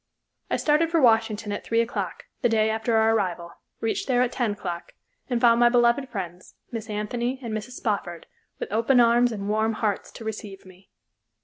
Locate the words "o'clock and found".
4.53-5.59